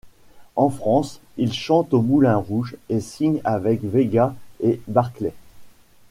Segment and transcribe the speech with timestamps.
[0.55, 5.35] En France, ils chantent au Moulin Rouge et signent avec Véga et Barclay.